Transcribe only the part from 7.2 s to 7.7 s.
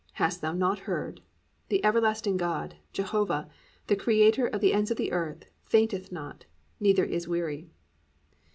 weary."